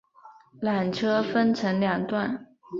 [0.63, 2.47] 缆车分成两段